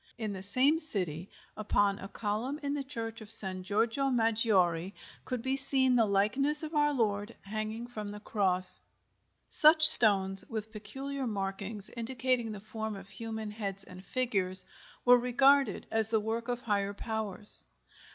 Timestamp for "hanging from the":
7.43-8.19